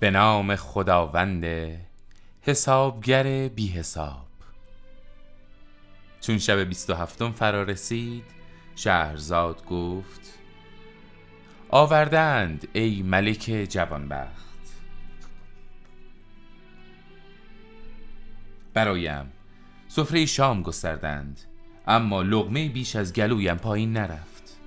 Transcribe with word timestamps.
به 0.00 0.10
نام 0.10 0.56
خداوند 0.56 1.46
حسابگر 2.42 3.48
بی 3.48 3.68
حساب 3.68 4.26
چون 6.20 6.38
شب 6.38 6.58
بیست 6.58 6.90
و 6.90 6.94
هفتم 6.94 7.32
فرا 7.32 7.62
رسید 7.62 8.24
شهرزاد 8.76 9.64
گفت 9.64 10.38
آوردند 11.68 12.68
ای 12.72 13.02
ملک 13.02 13.66
جوانبخت. 13.68 14.50
برایم 18.74 19.32
سفره 19.88 20.26
شام 20.26 20.62
گستردند 20.62 21.40
اما 21.86 22.22
لغمه 22.22 22.68
بیش 22.68 22.96
از 22.96 23.12
گلویم 23.12 23.56
پایین 23.56 23.92
نرفت. 23.92 24.58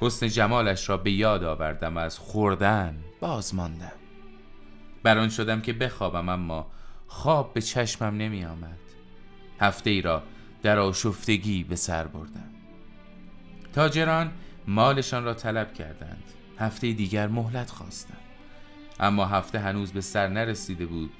حسن 0.00 0.28
جمالش 0.28 0.88
را 0.88 0.96
به 0.96 1.10
یاد 1.10 1.44
آوردم 1.44 1.96
از 1.96 2.18
خوردن 2.18 3.04
باز 3.20 3.54
ماندم. 3.54 4.07
بران 5.02 5.28
شدم 5.28 5.60
که 5.60 5.72
بخوابم 5.72 6.28
اما 6.28 6.66
خواب 7.06 7.54
به 7.54 7.62
چشمم 7.62 8.16
نمی 8.16 8.44
آمد 8.44 8.78
هفته 9.60 9.90
ای 9.90 10.02
را 10.02 10.22
در 10.62 10.78
آشفتگی 10.78 11.64
به 11.64 11.76
سر 11.76 12.06
بردم. 12.06 12.50
تاجران 13.72 14.32
مالشان 14.66 15.24
را 15.24 15.34
طلب 15.34 15.74
کردند. 15.74 16.24
هفته 16.58 16.92
دیگر 16.92 17.28
مهلت 17.28 17.70
خواستم. 17.70 18.16
اما 19.00 19.26
هفته 19.26 19.58
هنوز 19.58 19.92
به 19.92 20.00
سر 20.00 20.28
نرسیده 20.28 20.86
بود 20.86 21.10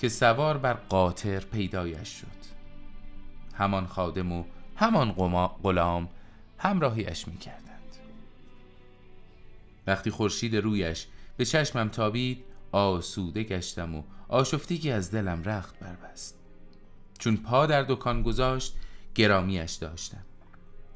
که 0.00 0.08
سوار 0.08 0.58
بر 0.58 0.72
قاطر 0.72 1.40
پیدایش 1.40 2.08
شد. 2.08 2.38
همان 3.54 3.86
خادم 3.86 4.32
و 4.32 4.44
همان 4.76 5.12
غلام 5.62 6.08
همراهیش 6.58 7.28
می 7.28 7.36
کردند 7.36 7.68
وقتی 9.86 10.10
خورشید 10.10 10.56
رویش 10.56 11.06
به 11.36 11.44
چشمم 11.44 11.88
تابید 11.88 12.44
آسوده 12.72 13.44
گشتم 13.44 13.94
و 13.94 14.02
آشفتگی 14.28 14.90
از 14.90 15.10
دلم 15.10 15.42
رخت 15.42 15.78
بربست 15.78 16.38
چون 17.18 17.36
پا 17.36 17.66
در 17.66 17.82
دکان 17.82 18.22
گذاشت 18.22 18.74
گرامیش 19.14 19.72
داشتم. 19.72 20.24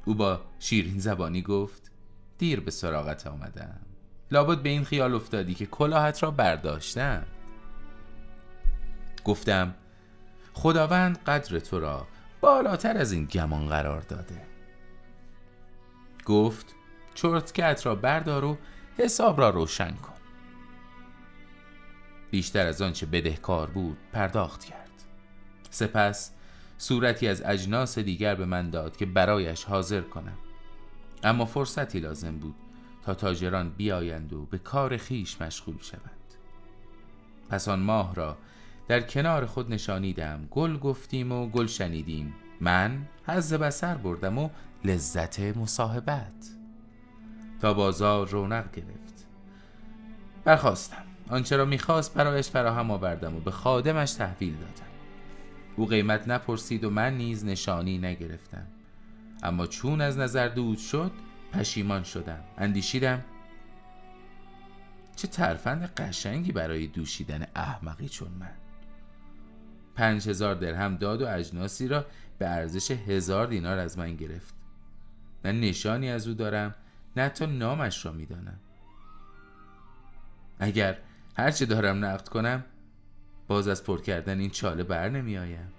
او 0.05 0.15
با 0.15 0.41
شیرین 0.59 0.99
زبانی 0.99 1.41
گفت 1.41 1.91
دیر 2.37 2.59
به 2.59 2.71
سراغت 2.71 3.27
آمدم. 3.27 3.79
لابد 4.31 4.61
به 4.61 4.69
این 4.69 4.83
خیال 4.83 5.13
افتادی 5.13 5.53
که 5.53 5.65
کلاهت 5.65 6.23
را 6.23 6.31
برداشتم. 6.31 7.25
گفتم 9.25 9.75
خداوند 10.53 11.17
قدر 11.17 11.59
تو 11.59 11.79
را 11.79 12.07
بالاتر 12.41 12.97
از 12.97 13.11
این 13.11 13.25
گمان 13.25 13.67
قرار 13.67 14.01
داده. 14.01 14.41
گفت 16.25 16.75
چرتکت 17.15 17.85
را 17.85 17.95
بردار 17.95 18.45
و 18.45 18.57
حساب 18.97 19.39
را 19.39 19.49
روشن 19.49 19.91
کن. 19.91 20.13
بیشتر 22.33 22.67
از 22.67 22.81
آنچه 22.81 23.05
بدهکار 23.05 23.69
بود 23.69 23.97
پرداخت 24.13 24.63
کرد. 24.63 24.91
سپس 25.69 26.31
صورتی 26.77 27.27
از 27.27 27.41
اجناس 27.45 27.99
دیگر 27.99 28.35
به 28.35 28.45
من 28.45 28.69
داد 28.69 28.97
که 28.97 29.05
برایش 29.05 29.63
حاضر 29.63 30.01
کنم. 30.01 30.37
اما 31.23 31.45
فرصتی 31.45 31.99
لازم 31.99 32.37
بود 32.37 32.55
تا 33.05 33.13
تاجران 33.13 33.69
بیایند 33.69 34.33
و 34.33 34.45
به 34.45 34.57
کار 34.57 34.97
خیش 34.97 35.41
مشغول 35.41 35.77
شوند. 35.81 36.33
پس 37.49 37.67
آن 37.67 37.79
ماه 37.79 38.15
را 38.15 38.37
در 38.87 39.01
کنار 39.01 39.45
خود 39.45 39.73
نشانیدم 39.73 40.47
گل 40.51 40.77
گفتیم 40.77 41.31
و 41.31 41.49
گل 41.49 41.67
شنیدیم. 41.67 42.33
من 42.61 43.05
حز 43.27 43.53
بسر 43.53 43.95
بردم 43.95 44.37
و 44.37 44.49
لذت 44.85 45.39
مصاحبت. 45.39 46.49
تا 47.61 47.73
بازار 47.73 48.29
رونق 48.29 48.71
گرفت. 48.71 49.27
برخواستم 50.43 51.12
آنچه 51.29 51.57
را 51.57 51.65
می‌خواست 51.65 52.13
برایش 52.13 52.49
فراهم 52.49 52.91
آوردم 52.91 53.35
و 53.35 53.39
به 53.39 53.51
خادمش 53.51 54.13
تحویل 54.13 54.53
دادم. 54.53 54.91
او 55.75 55.87
قیمت 55.87 56.27
نپرسید 56.27 56.83
و 56.83 56.89
من 56.89 57.17
نیز 57.17 57.45
نشانی 57.45 57.97
نگرفتم. 57.97 58.67
اما 59.43 59.67
چون 59.67 60.01
از 60.01 60.17
نظر 60.17 60.47
دود 60.47 60.77
شد 60.77 61.11
پشیمان 61.53 62.03
شدم. 62.03 62.39
اندیشیدم 62.57 63.23
چه 65.15 65.27
ترفند 65.27 65.93
قشنگی 65.97 66.51
برای 66.51 66.87
دوشیدن 66.87 67.47
احمقی 67.55 68.09
چون 68.09 68.31
من. 68.39 68.53
پنج 69.95 70.29
هزار 70.29 70.55
درهم 70.55 70.95
داد 70.95 71.21
و 71.21 71.27
اجناسی 71.27 71.87
را 71.87 72.05
به 72.37 72.49
ارزش 72.49 72.91
هزار 72.91 73.47
دینار 73.47 73.77
از 73.77 73.97
من 73.97 74.15
گرفت. 74.15 74.53
نه 75.45 75.51
نشانی 75.51 76.09
از 76.09 76.27
او 76.27 76.33
دارم 76.33 76.75
نه 77.17 77.29
تا 77.29 77.45
نامش 77.45 78.05
را 78.05 78.11
می‌دانم. 78.11 78.59
اگر 80.59 80.97
هرچه 81.37 81.65
دارم 81.65 82.05
نقد 82.05 82.27
کنم 82.27 82.65
باز 83.47 83.67
از 83.67 83.83
پر 83.83 84.01
کردن 84.01 84.39
این 84.39 84.49
چاله 84.49 84.83
بر 84.83 85.09
نمی 85.09 85.37
آیم 85.37 85.73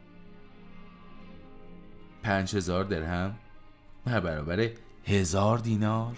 پنج 2.23 2.57
هزار 2.57 2.85
درهم 2.85 3.39
بر 4.05 4.21
برابر 4.21 4.71
هزار 5.05 5.59
دینار. 5.59 6.17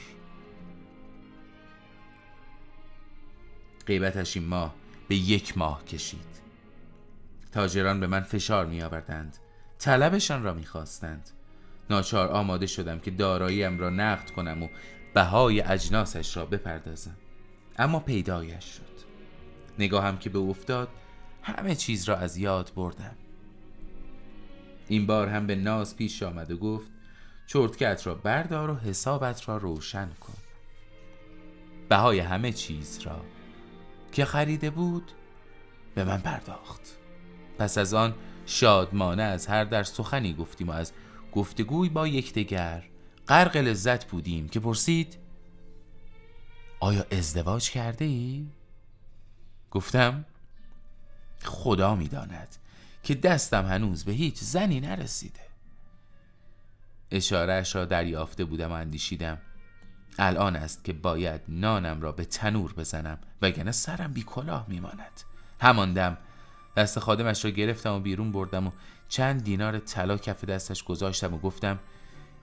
قیبتش 3.87 4.37
این 4.37 4.47
ماه 4.47 4.75
به 5.09 5.17
یک 5.17 5.59
ماه 5.59 5.85
کشید. 5.85 6.37
تاجران 7.53 8.01
به 8.01 8.07
من 8.07 8.21
فشار 8.21 8.67
می 8.67 8.83
آوردند 8.83 9.37
طلبشان 9.79 10.43
را 10.43 10.55
می 10.55 10.65
خواستند 10.65 11.31
ناچار 11.91 12.29
آماده 12.29 12.67
شدم 12.67 12.99
که 12.99 13.11
داراییم 13.11 13.79
را 13.79 13.91
نقد 13.91 14.31
کنم 14.31 14.63
و 14.63 14.69
بهای 15.15 15.61
اجناسش 15.61 16.37
را 16.37 16.47
بپردازم. 16.47 17.17
اما 17.79 18.01
پیدایش 18.01 18.65
شد. 18.65 19.06
نگاهم 19.79 20.19
که 20.19 20.31
به 20.31 20.39
افتاد 20.39 20.89
همه 21.43 21.75
چیز 21.75 22.09
را 22.09 22.17
از 22.17 22.37
یاد 22.37 22.73
بردم. 22.77 23.17
این 24.89 25.07
بار 25.07 25.29
هم 25.29 25.47
به 25.47 25.55
ناز 25.55 25.97
پیش 25.97 26.23
آمد 26.23 26.51
و 26.51 26.57
گفت 26.57 26.91
چرتکت 27.47 28.07
را 28.07 28.15
بردار 28.15 28.71
و 28.71 28.77
حسابت 28.77 29.49
را 29.49 29.57
روشن 29.57 30.09
کن. 30.21 30.35
بهای 31.89 32.19
همه 32.19 32.53
چیز 32.53 33.01
را 33.03 33.21
که 34.13 34.25
خریده 34.25 34.71
بود 34.71 35.13
به 35.95 36.05
من 36.05 36.19
پرداخت. 36.19 36.99
پس 37.59 37.79
از 37.79 37.95
آن 37.95 38.15
شادمانه 38.47 39.23
از 39.23 39.47
هر 39.47 39.65
در 39.65 39.83
سخنی 39.83 40.35
گفتیم 40.35 40.69
و 40.69 40.73
از 40.73 40.93
گفتگوی 41.33 41.89
با 41.89 42.09
یکدیگر 42.09 42.85
غرق 43.29 43.57
لذت 43.57 44.05
بودیم 44.05 44.49
که 44.49 44.61
پرسید 44.61 45.19
آیا 46.81 47.07
ازدواج 47.11 47.71
کرده 47.71 48.05
ای؟ 48.05 48.47
گفتم 49.77 50.25
خدا 51.45 51.95
می‌داند 51.95 52.57
که 53.03 53.15
دستم 53.15 53.67
هنوز 53.67 54.05
به 54.05 54.13
هیچ 54.13 54.39
زنی 54.39 54.81
نرسیده. 54.81 55.41
اشارهش 57.11 57.77
را 57.77 57.85
دریافته 57.85 58.45
بودم 58.45 58.71
و 58.71 58.73
اندیشیدم 58.73 59.39
الان 60.19 60.57
است 60.57 60.85
که 60.85 60.93
باید 60.93 61.41
نانم 61.49 62.01
را 62.01 62.13
به 62.13 62.25
تنور 62.25 62.73
بزنم 62.73 63.19
وگرنه 63.43 63.73
سرم 63.73 64.13
بی 64.13 64.23
کلاه 64.23 64.67
میماند. 64.69 65.21
هماندم 65.61 66.19
دست 66.77 66.99
خادمش 66.99 67.45
را 67.45 67.51
گرفتم 67.51 67.93
و 67.93 68.01
بیرون 68.01 68.33
بردم 68.33 68.67
و 68.67 68.71
چند 69.09 69.45
دینار 69.45 69.79
طلا 69.79 70.17
کف 70.17 70.45
دستش 70.45 70.83
گذاشتم 70.83 71.35
و 71.35 71.39
گفتم 71.39 71.79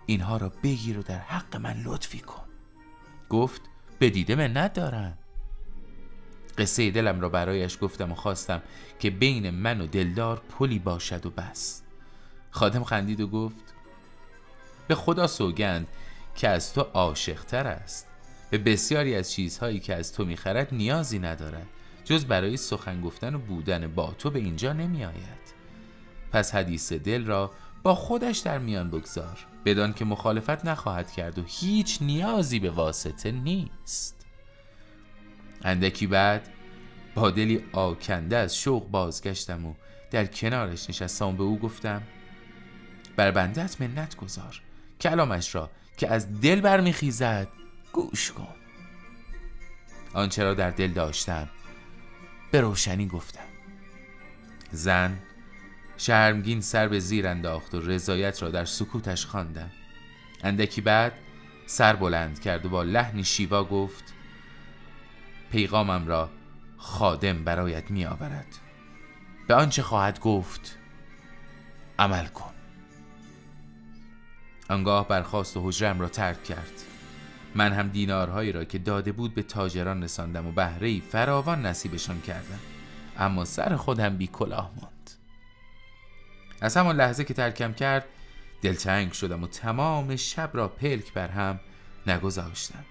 اینها 0.05 0.37
را 0.37 0.49
بگیر 0.63 0.99
و 0.99 1.03
در 1.03 1.19
حق 1.19 1.55
من 1.55 1.83
لطفی 1.83 2.19
کن. 2.19 2.45
گفت 3.29 3.61
به 3.99 4.09
دیده 4.09 4.35
منت 4.35 4.73
دارم 4.73 5.17
قصه 6.57 6.91
دلم 6.91 7.21
را 7.21 7.29
برایش 7.29 7.77
گفتم 7.81 8.11
و 8.11 8.15
خواستم 8.15 8.61
که 8.99 9.09
بین 9.09 9.49
من 9.49 9.81
و 9.81 9.87
دلدار 9.87 10.41
پلی 10.59 10.79
باشد 10.79 11.25
و 11.25 11.29
بس. 11.29 11.81
خادم 12.51 12.83
خندید 12.83 13.21
و 13.21 13.27
گفت 13.27 13.73
به 14.87 14.95
خدا 14.95 15.27
سوگند 15.27 15.87
که 16.35 16.47
از 16.47 16.73
تو 16.73 16.81
عاشقتر 16.81 17.67
است. 17.67 18.07
به 18.49 18.57
بسیاری 18.57 19.15
از 19.15 19.31
چیزهایی 19.31 19.79
که 19.79 19.95
از 19.95 20.13
تو 20.13 20.25
می‌خرد 20.25 20.67
نیازی 20.71 21.19
ندارد. 21.19 21.67
جز 22.05 22.25
برای 22.25 22.57
سخن 22.57 23.01
گفتن 23.01 23.35
و 23.35 23.39
بودن 23.39 23.87
با 23.87 24.13
تو 24.19 24.29
به 24.29 24.39
اینجا 24.39 24.73
نمی 24.73 25.05
آید 25.05 25.53
پس 26.31 26.55
حدیث 26.55 26.93
دل 26.93 27.25
را 27.25 27.51
با 27.83 27.95
خودش 27.95 28.37
در 28.37 28.57
میان 28.57 28.89
بگذار. 28.89 29.47
بدان 29.65 29.93
که 29.93 30.05
مخالفت 30.05 30.65
نخواهد 30.65 31.11
کرد 31.11 31.39
و 31.39 31.43
هیچ 31.45 31.97
نیازی 32.01 32.59
به 32.59 32.69
واسطه 32.69 33.31
نیست. 33.31 34.22
اندکی 35.63 36.07
بعد 36.07 36.49
با 37.15 37.31
دلی 37.31 37.63
آکنده 37.71 38.37
از 38.37 38.57
شوق 38.57 38.89
بازگشتم 38.89 39.65
و 39.65 39.73
در 40.11 40.25
کنارش 40.25 40.89
نشستم 40.89 41.37
به 41.37 41.43
او 41.43 41.59
گفتم 41.59 42.01
بر 43.15 43.31
بندت 43.31 43.81
منت 43.81 44.15
گذار 44.15 44.61
کلامش 45.01 45.55
را 45.55 45.69
که 45.97 46.09
از 46.09 46.41
دل 46.41 46.61
برمیخیزد 46.61 47.47
گوش 47.93 48.31
کن. 48.31 48.55
آنچه 50.13 50.43
را 50.43 50.53
در 50.53 50.69
دل 50.69 50.91
داشتم 50.91 51.49
به 52.51 52.61
روشنی 52.61 53.07
گفتم. 53.07 53.43
زن 54.71 55.19
شرمگین 55.97 56.61
سر 56.61 56.87
به 56.87 56.99
زیر 56.99 57.27
انداخت 57.27 57.75
و 57.75 57.79
رضایت 57.79 58.41
را 58.41 58.49
در 58.49 58.65
سکوتش 58.65 59.25
خواندم. 59.25 59.71
اندکی 60.43 60.81
بعد 60.81 61.13
سر 61.65 61.95
بلند 61.95 62.39
کرد 62.39 62.65
و 62.65 62.69
با 62.69 62.83
لحنی 62.83 63.23
شیوا 63.23 63.63
گفت 63.63 64.12
پیغامم 65.53 66.07
را 66.07 66.29
خادم 66.77 67.43
برایت 67.43 67.91
می 67.91 68.05
آورد 68.05 68.47
به 69.47 69.55
آنچه 69.55 69.81
خواهد 69.81 70.19
گفت 70.19 70.77
عمل 71.99 72.27
کن. 72.27 72.53
آنگاه 74.69 75.07
برخواست 75.07 75.57
و 75.57 75.67
حجرم 75.67 75.99
را 75.99 76.09
ترک 76.09 76.43
کرد. 76.43 76.81
من 77.55 77.73
هم 77.73 77.87
دینارهایی 77.87 78.51
را 78.51 78.63
که 78.63 78.77
داده 78.77 79.11
بود 79.11 79.35
به 79.35 79.43
تاجران 79.43 80.03
رساندم 80.03 80.47
و 80.47 80.51
بهره 80.51 80.99
فراوان 80.99 81.65
نصیبشان 81.65 82.21
کردم. 82.21 82.59
اما 83.17 83.45
سر 83.45 83.75
خودم 83.75 84.17
بی 84.17 84.27
کلاه 84.27 84.71
ماند. 84.81 85.11
از 86.61 86.77
همان 86.77 86.95
لحظه 86.95 87.23
که 87.23 87.33
ترکم 87.33 87.73
کرد 87.73 88.05
دلتنگ 88.61 89.11
شدم 89.11 89.43
و 89.43 89.47
تمام 89.47 90.15
شب 90.15 90.49
را 90.53 90.67
پلک 90.67 91.13
بر 91.13 91.27
هم 91.27 91.59
نگذاشتم. 92.07 92.85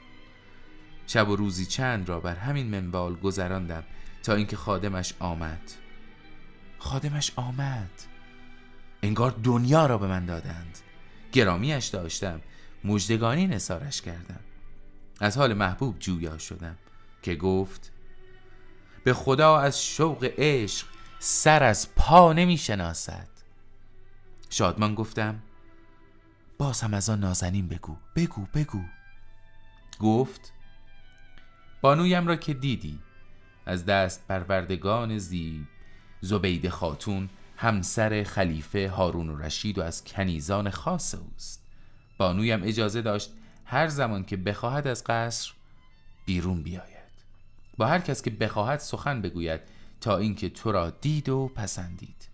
شب 1.07 1.29
و 1.29 1.37
روزی 1.37 1.67
چند 1.67 2.09
را 2.09 2.21
بر 2.21 2.37
همین 2.37 2.67
منوال 2.67 3.15
گذراندم 3.15 3.85
تا 4.23 4.35
اینکه 4.35 4.57
خادمش 4.57 5.15
آمد. 5.19 5.73
خادمش 6.79 7.33
آمد. 7.37 7.91
انگار 9.03 9.31
دنیا 9.43 9.87
را 9.87 9.99
به 9.99 10.07
من 10.07 10.27
دادند. 10.27 10.79
گرامیش 11.33 11.87
داشتم. 11.87 12.41
مجدگانی 12.85 13.47
نسارش 13.47 14.03
کردم. 14.03 14.41
از 15.21 15.37
حال 15.37 15.55
محبوب 15.55 15.99
جویا 15.99 16.39
شدم 16.39 16.79
که 17.23 17.35
گفت 17.35 17.93
به 19.05 19.15
خدا 19.15 19.59
از 19.59 19.85
شوق 19.85 20.33
عشق 20.39 20.87
سر 21.19 21.63
از 21.63 21.95
پا 21.95 22.33
نمی 22.33 22.57
شناسد 22.59 23.29
شادمان 24.51 24.95
گفتم 24.95 25.43
باز 26.59 26.81
هم 26.81 26.95
از 26.95 27.11
آن 27.11 27.21
نازنین 27.21 27.69
بگو. 27.69 27.97
بگو 28.17 28.47
بگو. 28.55 28.83
گفت 30.01 30.53
بانویم 31.83 32.27
را 32.27 32.37
که 32.37 32.55
دیدی. 32.55 32.99
از 33.67 33.87
دست 33.87 34.27
پروردگان 34.29 35.19
زیب. 35.19 35.67
زبید 36.21 36.69
خاتون 36.69 37.29
همسر 37.57 38.23
خلیفه 38.23 38.89
هارون 38.89 39.31
و 39.31 39.37
رشید 39.37 39.79
و 39.79 39.83
از 39.83 40.05
کنیزان 40.05 40.71
خاص 40.71 41.15
اوست. 41.15 41.65
بانویم 42.19 42.63
اجازه 42.63 43.03
داشت 43.03 43.33
هر 43.65 43.89
زمان 43.89 44.25
که 44.25 44.37
بخواهد 44.37 44.87
از 44.87 45.05
قصر 45.05 45.53
بیرون 46.27 46.63
بیاید. 46.63 47.13
با 47.77 47.87
هر 47.87 47.99
کس 47.99 48.23
که 48.23 48.31
بخواهد 48.31 48.79
سخن 48.79 49.23
بگوید 49.23 49.61
تا 50.01 50.19
اینکه 50.19 50.49
تو 50.49 50.73
را 50.73 50.91
دید 50.91 51.29
و 51.29 51.49
پسندید. 51.49 52.29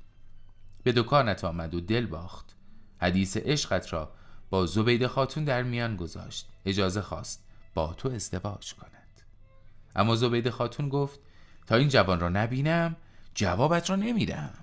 به 0.82 0.92
دکانت 0.92 1.44
آمد 1.44 1.74
و 1.74 1.80
دل 1.80 2.06
باخت. 2.06 2.56
حدیث 3.00 3.36
عشقت 3.36 3.92
را 3.92 4.12
با 4.50 4.66
زبید 4.66 5.06
خاتون 5.06 5.44
در 5.44 5.62
میان 5.62 5.96
گذاشت. 5.96 6.48
اجازه 6.66 7.02
خواست 7.02 7.44
با 7.74 7.92
تو 7.92 8.10
ازدواج 8.10 8.74
کند. 8.74 8.97
اما 9.98 10.16
زبید 10.16 10.50
خاتون 10.50 10.88
گفت 10.88 11.20
تا 11.66 11.76
این 11.76 11.88
جوان 11.88 12.20
را 12.20 12.28
نبینم 12.28 12.96
جوابت 13.34 13.90
را 13.90 13.96
نمیدم. 13.96 14.54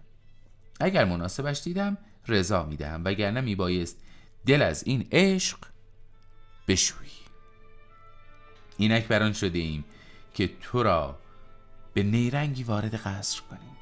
اگر 0.79 1.05
مناسبش 1.05 1.61
دیدم 1.63 1.97
رضا 2.27 2.63
می‌دهم 2.63 3.01
وگرنه 3.05 3.41
میبایست 3.41 3.97
دل 4.45 4.61
از 4.61 4.83
این 4.83 5.07
عشق 5.11 5.57
بشویی. 6.67 7.09
اینک 8.77 9.07
بران 9.07 9.33
شده 9.33 9.59
ایم 9.59 9.85
که 10.33 10.49
تو 10.61 10.83
را 10.83 11.19
به 11.93 12.03
نیرنگی 12.03 12.63
وارد 12.63 12.95
قصر 12.95 13.41
کنیم. 13.41 13.75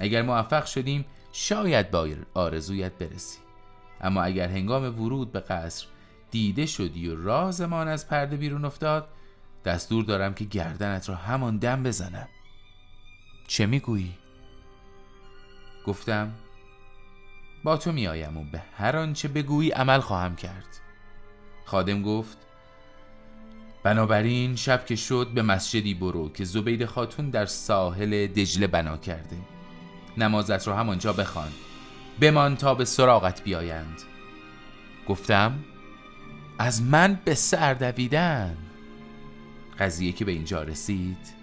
اگر 0.00 0.22
موفق 0.22 0.66
شدیم 0.66 1.04
شاید 1.32 1.90
با 1.90 2.08
آرزویت 2.34 2.92
برسی. 2.92 3.38
اما 4.00 4.22
اگر 4.22 4.48
هنگام 4.48 5.00
ورود 5.02 5.32
به 5.32 5.40
قصر 5.40 5.86
دیده 6.30 6.66
شدی 6.66 7.08
و 7.08 7.22
رازمان 7.22 7.88
از 7.88 8.08
پرده 8.08 8.36
بیرون 8.36 8.64
افتاد 8.64 9.08
دستور 9.66 10.04
دارم 10.04 10.34
که 10.34 10.44
گردنت 10.44 11.08
را 11.08 11.14
همان 11.14 11.56
دم 11.58 11.82
بزنم. 11.82 12.28
چه 13.48 13.66
می‌گویی؟ 13.66 14.14
گفتم 15.86 16.32
با 17.64 17.76
تو 17.76 17.92
میآیم 17.92 18.36
و 18.36 18.44
به 18.44 18.62
هر 18.76 18.96
آنچه 18.96 19.28
بگویی 19.28 19.70
عمل 19.70 20.00
خواهم 20.00 20.36
کرد. 20.36 20.80
خادم 21.64 22.02
گفت 22.02 22.38
بنابراین 23.82 24.56
شب 24.56 24.86
که 24.86 24.96
شد 24.96 25.30
به 25.34 25.42
مسجدی 25.42 25.94
برو 25.94 26.32
که 26.32 26.44
زبید 26.44 26.84
خاتون 26.84 27.30
در 27.30 27.46
ساحل 27.46 28.26
دجله 28.26 28.66
بنا 28.66 28.96
کرده. 28.96 29.36
نمازت 30.16 30.68
را 30.68 30.76
همانجا 30.76 31.12
بخوان. 31.12 31.52
بمان 32.20 32.56
تا 32.56 32.74
به 32.74 32.84
سراغت 32.84 33.44
بیایند. 33.44 34.02
گفتم 35.08 35.64
از 36.58 36.82
من 36.82 37.20
به 37.24 37.34
سر 37.34 37.74
دویدن. 37.74 38.65
قضیه 39.78 40.12
که 40.12 40.24
به 40.24 40.32
اینجا 40.32 40.62
رسید. 40.62 41.34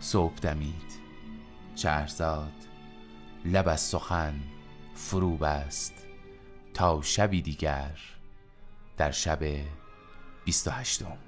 صبح 0.00 0.34
دمید. 0.34 1.00
چهرزاد. 1.74 2.52
لب 3.44 3.68
از 3.68 3.80
سخن 3.80 4.40
فرو 4.94 5.36
بست. 5.36 5.94
تا 6.74 7.02
شبی 7.02 7.42
دیگر. 7.42 7.98
در 8.96 9.10
شب 9.10 9.38
بیست 10.44 10.68
و 10.68 10.70
هشتم. 10.70 11.18